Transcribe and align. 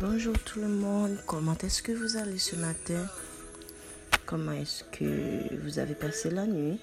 Bonjour 0.00 0.38
tout 0.40 0.60
le 0.60 0.68
monde, 0.68 1.16
comment 1.26 1.56
est-ce 1.62 1.82
que 1.82 1.92
vous 1.92 2.18
allez 2.18 2.36
ce 2.36 2.54
matin? 2.54 3.08
Comment 4.26 4.52
est-ce 4.52 4.84
que 4.84 5.56
vous 5.62 5.78
avez 5.78 5.94
passé 5.94 6.28
la 6.30 6.46
nuit? 6.46 6.78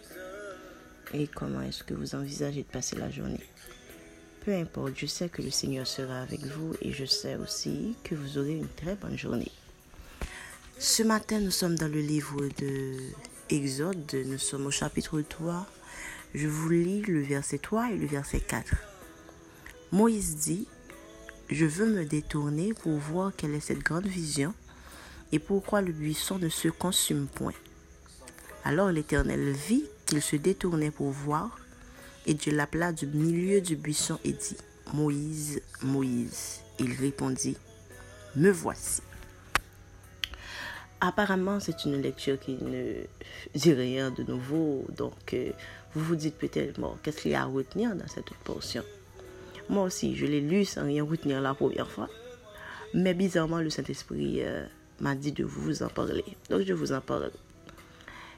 Et 1.13 1.27
comment 1.27 1.61
est-ce 1.61 1.83
que 1.83 1.93
vous 1.93 2.15
envisagez 2.15 2.63
de 2.63 2.67
passer 2.67 2.95
la 2.95 3.11
journée? 3.11 3.43
Peu 4.43 4.55
importe, 4.55 4.93
je 4.97 5.05
sais 5.05 5.29
que 5.29 5.43
le 5.43 5.51
Seigneur 5.51 5.85
sera 5.85 6.21
avec 6.21 6.43
vous 6.43 6.73
et 6.81 6.91
je 6.91 7.05
sais 7.05 7.35
aussi 7.35 7.95
que 8.03 8.15
vous 8.15 8.39
aurez 8.39 8.57
une 8.57 8.69
très 8.69 8.95
bonne 8.95 9.17
journée. 9.17 9.51
Ce 10.79 11.03
matin, 11.03 11.39
nous 11.39 11.51
sommes 11.51 11.75
dans 11.75 11.91
le 11.91 12.01
livre 12.01 12.49
de 12.57 12.95
Exode, 13.51 14.11
nous 14.25 14.39
sommes 14.39 14.65
au 14.65 14.71
chapitre 14.71 15.21
3. 15.21 15.67
Je 16.33 16.47
vous 16.47 16.69
lis 16.69 17.03
le 17.03 17.21
verset 17.21 17.59
3 17.59 17.91
et 17.91 17.97
le 17.97 18.07
verset 18.07 18.39
4. 18.39 18.73
Moïse 19.91 20.37
dit, 20.37 20.67
je 21.53 21.65
veux 21.65 21.85
me 21.85 22.03
détourner 22.03 22.73
pour 22.73 22.97
voir 22.97 23.31
quelle 23.35 23.53
est 23.53 23.59
cette 23.59 23.83
grande 23.83 24.07
vision 24.07 24.55
et 25.31 25.37
pourquoi 25.37 25.81
le 25.81 25.91
buisson 25.91 26.39
ne 26.39 26.49
se 26.49 26.67
consume 26.67 27.27
point. 27.27 27.53
Alors 28.63 28.91
l'Éternel 28.91 29.51
vit 29.51 29.85
qu'il 30.05 30.21
se 30.21 30.35
détournait 30.35 30.89
pour 30.89 31.11
voir, 31.11 31.59
et 32.25 32.33
Dieu 32.33 32.53
l'appela 32.55 32.91
du 32.91 33.05
milieu 33.05 33.61
du 33.61 33.75
buisson 33.75 34.19
et 34.23 34.31
dit, 34.31 34.57
Moïse, 34.93 35.61
Moïse. 35.81 36.61
Il 36.79 36.93
répondit, 36.93 37.57
Me 38.35 38.49
voici. 38.49 39.01
Apparemment, 41.01 41.59
c'est 41.59 41.85
une 41.85 42.01
lecture 42.01 42.39
qui 42.39 42.53
ne 42.53 42.93
dit 43.53 43.73
rien 43.73 44.09
de 44.09 44.23
nouveau, 44.23 44.85
donc 44.97 45.33
euh, 45.33 45.51
vous 45.93 46.03
vous 46.03 46.15
dites 46.15 46.37
peut-être, 46.37 46.79
bon, 46.79 46.95
qu'est-ce 47.03 47.21
qu'il 47.21 47.31
y 47.31 47.35
a 47.35 47.43
à 47.43 47.45
retenir 47.45 47.95
dans 47.95 48.07
cette 48.07 48.33
portion? 48.43 48.83
Moi 49.69 49.83
aussi, 49.83 50.15
je 50.15 50.25
l'ai 50.25 50.41
lu 50.41 50.65
sans 50.65 50.85
rien 50.85 51.03
retenir 51.03 51.41
la 51.41 51.53
première 51.53 51.89
fois. 51.89 52.09
Mais 52.93 53.13
bizarrement, 53.13 53.59
le 53.59 53.69
Saint-Esprit 53.69 54.41
euh, 54.43 54.65
m'a 54.99 55.15
dit 55.15 55.31
de 55.31 55.43
vous 55.43 55.83
en 55.83 55.87
parler. 55.87 56.25
Donc, 56.49 56.61
je 56.61 56.73
vous 56.73 56.91
en 56.91 57.01
parle. 57.01 57.31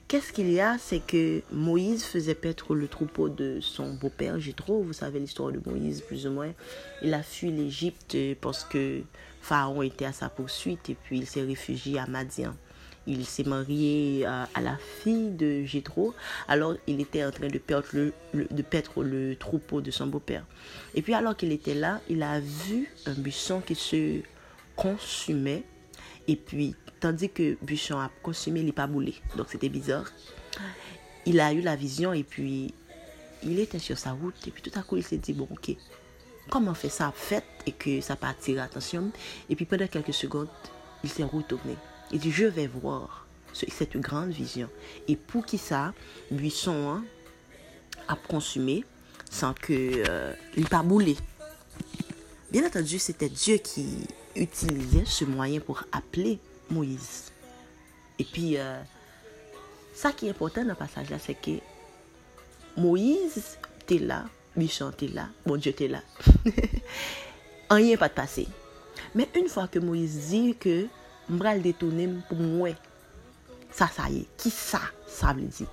Qu'est-ce 0.07 0.31
qu'il 0.31 0.51
y 0.51 0.59
a? 0.59 0.77
C'est 0.77 0.99
que 0.99 1.41
Moïse 1.51 2.03
faisait 2.03 2.35
paître 2.35 2.75
le 2.75 2.87
troupeau 2.87 3.27
de 3.27 3.59
son 3.59 3.95
beau-père 3.95 4.39
Jétro. 4.39 4.83
Vous 4.83 4.93
savez 4.93 5.19
l'histoire 5.19 5.51
de 5.51 5.59
Moïse, 5.65 6.01
plus 6.01 6.27
ou 6.27 6.31
moins. 6.31 6.53
Il 7.01 7.13
a 7.13 7.23
fui 7.23 7.51
l'Égypte 7.51 8.15
parce 8.39 8.63
que 8.63 9.01
Pharaon 9.41 9.81
était 9.81 10.05
à 10.05 10.13
sa 10.13 10.29
poursuite 10.29 10.89
et 10.91 10.95
puis 10.95 11.17
il 11.17 11.25
s'est 11.25 11.41
réfugié 11.41 11.97
à 11.97 12.05
Madian 12.05 12.53
il 13.07 13.25
s'est 13.25 13.43
marié 13.43 14.25
à, 14.25 14.47
la 14.61 14.77
fille 14.77 15.29
de 15.29 15.63
Jétro. 15.63 16.13
Alors, 16.47 16.75
il 16.87 16.99
était 17.01 17.23
en 17.23 17.31
train 17.31 17.47
de 17.47 17.57
perdre 17.57 17.87
le, 17.93 19.35
troupeau 19.35 19.81
de 19.81 19.91
son 19.91 20.07
beau-père. 20.07 20.45
Et 20.93 21.01
puis, 21.01 21.13
alors 21.13 21.35
qu'il 21.35 21.51
était 21.51 21.75
là, 21.75 22.01
il 22.09 22.23
a 22.23 22.39
vu 22.39 22.89
un 23.05 23.13
buisson 23.13 23.61
qui 23.61 23.75
se 23.75 24.21
consumait. 24.75 25.63
Et 26.27 26.35
puis, 26.35 26.75
tandis 26.99 27.29
que 27.29 27.57
buisson 27.61 27.99
a 27.99 28.09
consumé, 28.23 28.71
pas 28.71 28.87
boulé. 28.87 29.15
Donc, 29.37 29.47
c'était 29.49 29.69
bizarre. 29.69 30.11
Il 31.25 31.39
a 31.39 31.53
eu 31.53 31.61
la 31.61 31.75
vision 31.75 32.13
et 32.13 32.23
puis, 32.23 32.73
il 33.43 33.59
était 33.59 33.79
sur 33.79 33.97
sa 33.97 34.11
route. 34.11 34.35
Et 34.47 34.51
puis, 34.51 34.63
tout 34.63 34.77
à 34.77 34.81
coup, 34.81 34.97
il 34.97 35.03
s'est 35.03 35.17
dit, 35.17 35.33
bon, 35.33 35.47
ok, 35.51 35.75
comment 36.49 36.73
fait 36.73 36.89
ça 36.89 37.13
fait 37.15 37.43
et 37.67 37.71
que 37.71 38.01
ça 38.01 38.15
pas 38.15 38.29
attirer 38.29 38.57
l'attention. 38.57 39.11
Et 39.49 39.55
puis, 39.55 39.65
pendant 39.65 39.87
quelques 39.87 40.13
secondes, 40.13 40.49
il 41.03 41.09
s'est 41.09 41.23
retourné. 41.23 41.75
Il 42.11 42.19
dit, 42.19 42.31
je 42.31 42.45
vais 42.45 42.67
voir 42.67 43.27
cette 43.53 43.97
grande 43.97 44.31
vision. 44.31 44.69
Et 45.07 45.15
pour 45.15 45.45
qui 45.45 45.57
ça, 45.57 45.93
buisson 46.31 46.89
hein, 46.89 47.03
a 48.07 48.15
consumé 48.15 48.83
sans 49.29 49.53
que 49.53 50.03
euh, 50.07 50.33
il 50.55 50.67
pas 50.67 50.83
boulé. 50.83 51.17
Bien 52.51 52.65
entendu, 52.65 52.99
c'était 52.99 53.29
Dieu 53.29 53.57
qui 53.57 54.07
utilisait 54.35 55.05
ce 55.05 55.25
moyen 55.25 55.59
pour 55.59 55.83
appeler 55.91 56.39
Moïse. 56.69 57.31
Et 58.19 58.23
puis, 58.23 58.57
euh, 58.57 58.81
ça 59.93 60.11
qui 60.11 60.27
est 60.27 60.29
important 60.29 60.61
dans 60.61 60.69
le 60.69 60.75
passage 60.75 61.09
là, 61.09 61.17
c'est 61.19 61.35
que 61.35 61.51
Moïse 62.77 63.57
était 63.81 64.03
là, 64.03 64.25
Buisson 64.55 64.91
était 64.91 65.07
là, 65.07 65.29
bon 65.45 65.57
Dieu 65.57 65.71
était 65.71 65.87
là. 65.87 66.01
Rien 67.69 67.97
pas 67.97 68.09
passé. 68.09 68.47
Mais 69.15 69.27
une 69.35 69.47
fois 69.47 69.67
que 69.67 69.79
Moïse 69.79 70.29
dit 70.29 70.55
que 70.59 70.87
mbral 71.29 71.63
detounen 71.65 72.19
pou 72.29 72.37
mwen. 72.39 72.75
Sa 73.75 73.89
sa 73.91 74.07
ye, 74.11 74.23
ki 74.39 74.51
sa 74.53 74.81
sa 75.11 75.33
vle 75.35 75.49
di. 75.51 75.67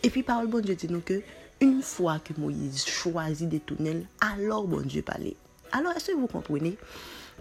E 0.00 0.08
pi 0.08 0.22
parol 0.24 0.48
bon 0.52 0.64
Dje 0.64 0.76
di 0.80 0.88
nou 0.90 1.04
ke, 1.04 1.20
un 1.60 1.80
fwa 1.84 2.16
ke 2.24 2.32
Moïse 2.40 2.86
chwazi 2.88 3.48
detounen, 3.50 4.06
alor 4.24 4.68
bon 4.70 4.86
Dje 4.86 5.02
pale. 5.04 5.34
Alor 5.76 5.98
eswe 5.98 6.16
vou 6.16 6.30
kompwene 6.30 6.76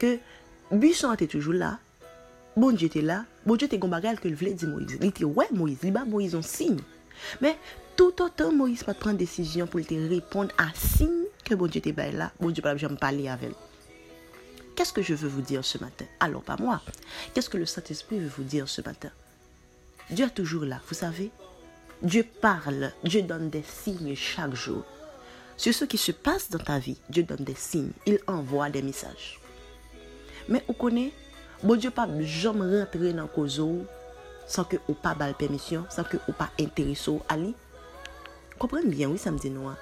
ke 0.02 0.18
busan 0.72 1.16
te 1.20 1.30
toujou 1.32 1.56
la, 1.56 1.78
bon 2.60 2.76
Dje 2.76 2.92
te 2.98 3.04
la, 3.06 3.22
bon 3.46 3.60
Dje 3.60 3.72
te 3.72 3.80
gombagal 3.80 4.20
ke 4.20 4.32
l 4.32 4.36
vle 4.40 4.56
di 4.58 4.68
Moïse. 4.68 5.00
Li 5.00 5.14
te 5.16 5.28
wè 5.28 5.48
Moïse, 5.56 5.86
li 5.86 5.94
ba 5.96 6.04
Moïse 6.08 6.36
on 6.36 6.46
sin. 6.46 6.76
Men, 7.40 7.56
tout 8.00 8.20
otan 8.26 8.52
Moïse 8.56 8.88
pa 8.88 8.98
pren 8.98 9.18
desisyon 9.20 9.72
pou 9.72 9.80
li 9.80 9.88
te 9.88 9.96
repond 10.12 10.52
a 10.60 10.70
sin 10.76 11.22
ke 11.48 11.56
bon 11.56 11.72
Dje 11.72 11.86
te 11.88 11.96
bay 11.96 12.12
la, 12.16 12.34
bon 12.42 12.52
Dje 12.52 12.66
pale 12.66 12.84
jom 12.84 13.00
pale 13.00 13.32
avel. 13.32 13.56
Qu'est-ce 14.80 14.94
que 14.94 15.02
je 15.02 15.14
veux 15.14 15.28
vous 15.28 15.42
dire 15.42 15.66
ce 15.66 15.78
matin? 15.78 16.06
Alors, 16.22 16.42
pas 16.42 16.56
moi. 16.56 16.82
Qu'est-ce 17.34 17.50
que 17.50 17.58
le 17.58 17.66
Saint-Esprit 17.66 18.18
veut 18.18 18.32
vous 18.38 18.46
dire 18.46 18.70
ce 18.70 18.82
matin? 18.82 19.10
Dieu 20.10 20.26
est 20.26 20.30
toujours 20.30 20.64
là, 20.64 20.80
vous 20.88 20.96
savez? 20.96 21.32
Dieu 22.02 22.26
parle, 22.40 22.94
Dieu 23.04 23.24
donne 23.24 23.50
des 23.50 23.62
signes 23.62 24.16
chaque 24.16 24.56
jour. 24.56 24.86
Sur 25.58 25.74
ce 25.74 25.84
qui 25.84 25.98
se 25.98 26.14
passe 26.14 26.50
dans 26.50 26.64
ta 26.64 26.80
vie, 26.80 26.98
Dieu 27.10 27.24
donne 27.24 27.44
des 27.44 27.56
signes, 27.56 27.92
il 28.06 28.20
envoie 28.26 28.70
des 28.70 28.82
messages. 28.82 29.42
Mais 30.48 30.64
vous 30.66 30.74
connaissez, 30.74 31.14
bon 31.62 31.76
Dieu 31.76 31.92
pas 31.92 32.08
jamais 32.22 32.80
rentrer 32.80 33.12
dans 33.12 33.28
le 33.36 33.86
sans 34.48 34.64
que 34.64 34.78
vous 34.88 34.94
pas 34.94 35.14
la 35.20 35.34
permission, 35.34 35.86
sans 35.90 36.06
que 36.06 36.16
vous 36.26 36.32
pas 36.32 36.52
intéressé 36.58 37.20
à 37.28 37.36
lui. 37.36 37.54
Comprenez 38.58 38.88
bien, 38.88 39.10
oui, 39.10 39.18
ça 39.18 39.30
me 39.30 39.40
dit 39.40 39.50
non. 39.50 39.68
Hein. 39.68 39.78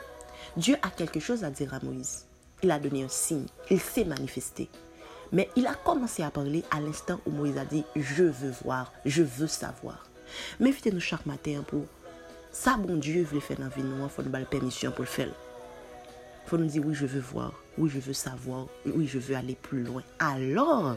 Dieu 0.56 0.76
a 0.82 0.90
quelque 0.90 1.20
chose 1.20 1.44
à 1.44 1.52
dire 1.52 1.72
à 1.76 1.80
Moïse. 1.84 2.26
Il 2.64 2.72
a 2.72 2.80
donné 2.80 3.04
un 3.04 3.10
signe, 3.10 3.46
il 3.70 3.80
s'est 3.80 4.04
manifesté. 4.04 4.68
Mais 5.32 5.50
il 5.56 5.68
a 5.68 5.74
commencé 5.74 6.24
à 6.24 6.32
parler 6.32 6.64
à 6.72 6.80
l'instant 6.80 7.20
où 7.26 7.32
Moïse 7.32 7.58
a 7.58 7.66
dit 7.66 7.84
Je 7.96 8.24
veux 8.24 8.54
voir, 8.64 8.94
je 9.06 9.24
veux 9.24 9.48
savoir. 9.48 10.06
Mais 10.60 10.74
nous 10.92 11.00
chaque 11.00 11.26
matin 11.26 11.64
pour 11.66 11.86
ça, 12.52 12.78
bon 12.78 12.98
Dieu 12.98 13.24
veut 13.24 13.40
faire 13.40 13.58
dans 13.58 13.66
la 13.66 13.70
vie, 13.70 13.82
il 13.82 14.10
faut 14.10 14.24
nous 14.24 14.30
donner 14.30 14.46
permission 14.46 14.92
pour 14.92 15.02
le 15.02 15.08
faire. 15.08 15.28
Il 15.28 16.50
faut 16.50 16.58
nous 16.58 16.66
dire 16.66 16.84
Oui, 16.86 16.96
je 16.96 17.06
veux 17.06 17.20
voir, 17.20 17.54
oui, 17.78 17.90
je 17.90 18.00
veux 18.00 18.14
savoir, 18.14 18.68
oui, 18.86 19.08
je 19.08 19.20
veux 19.20 19.36
aller 19.36 19.56
plus 19.56 19.84
loin. 19.84 20.04
Alors, 20.20 20.96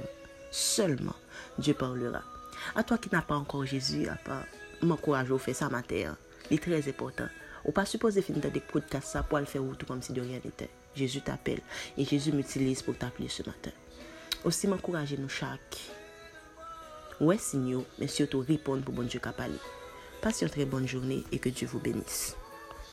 seulement, 0.51 1.17
Dieu 1.59 1.75
parlera. 1.75 2.23
À 2.75 2.83
toi 2.83 2.99
qui 2.99 3.09
n'as 3.13 3.23
pas 3.23 3.37
encore 3.37 3.67
Jésus, 3.67 4.09
à 4.09 4.15
pas 4.15 4.43
m'encourager 4.83 5.35
à 5.35 5.39
faire 5.39 5.57
ça 5.57 5.69
matin, 5.69 6.17
il 6.51 6.57
est 6.57 6.63
très 6.63 6.89
important. 6.89 7.27
Ou 7.65 7.73
pas 7.73 7.85
supposer 7.85 8.23
finir 8.23 8.51
des 8.51 8.61
podcasts 8.61 9.09
ça 9.09 9.23
pour 9.23 9.39
le 9.39 9.45
faire 9.45 9.63
tout 9.79 9.87
comme 9.87 10.01
si 10.01 10.13
de 10.13 10.21
rien 10.21 10.41
n'était. 10.43 10.71
Jésus 10.95 11.21
t'appelle 11.21 11.61
et 11.97 12.05
Jésus 12.05 12.33
m'utilise 12.33 12.83
pour 12.83 12.97
t'appeler 12.97 13.29
ce 13.29 13.43
matin. 13.43 13.71
Osi 14.41 14.71
m 14.71 14.73
ankouraje 14.73 15.19
nou 15.21 15.29
chak. 15.29 15.77
Ouè 17.21 17.37
sin 17.37 17.67
yo, 17.69 17.83
men 18.01 18.09
syo 18.09 18.25
tou 18.25 18.47
ripon 18.49 18.81
pou 18.81 18.97
bon 18.97 19.05
Diyo 19.05 19.21
kapali. 19.21 19.59
Pas 20.25 20.41
yon 20.41 20.49
tre 20.49 20.65
bonne 20.65 20.89
journée 20.89 21.25
et 21.31 21.39
que 21.39 21.53
Dieu 21.53 21.69
vous 21.69 21.81
bénisse. 21.81 22.40